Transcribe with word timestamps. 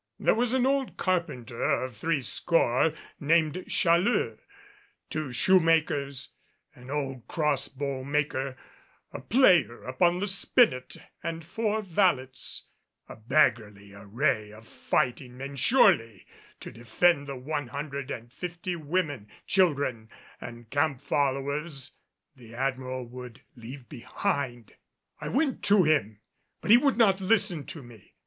There 0.17 0.33
was 0.33 0.53
an 0.53 0.65
old 0.65 0.97
carpenter 0.97 1.61
of 1.61 1.95
threescore 1.95 2.93
named 3.19 3.65
Challeux, 3.67 4.39
two 5.11 5.31
shoemakers, 5.31 6.29
an 6.73 6.89
old 6.89 7.27
cross 7.27 7.67
bow 7.67 8.03
maker, 8.03 8.57
a 9.11 9.21
player 9.21 9.83
upon 9.83 10.17
the 10.17 10.27
spinet 10.27 10.97
and 11.21 11.45
four 11.45 11.83
valets 11.83 12.63
a 13.07 13.15
beggarly 13.15 13.93
array 13.93 14.51
of 14.51 14.67
fighting 14.67 15.37
men 15.37 15.55
surely 15.55 16.25
to 16.61 16.71
defend 16.71 17.27
the 17.27 17.35
one 17.35 17.67
hundred 17.67 18.09
and 18.09 18.33
fifty 18.33 18.75
women, 18.75 19.27
children 19.45 20.09
and 20.41 20.71
camp 20.71 20.99
followers 20.99 21.91
the 22.35 22.55
Admiral 22.55 23.05
would 23.05 23.43
leave 23.55 23.87
behind! 23.87 24.73
I 25.19 25.29
went 25.29 25.61
to 25.65 25.83
him, 25.83 26.21
but 26.59 26.71
he 26.71 26.77
would 26.77 26.97
not 26.97 27.21
listen 27.21 27.67
to 27.67 27.83
me. 27.83 28.15